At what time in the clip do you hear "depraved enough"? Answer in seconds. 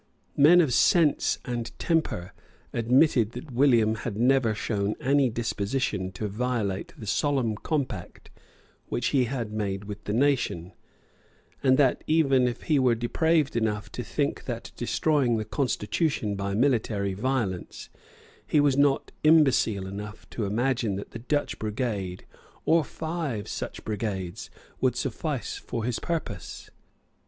12.95-13.91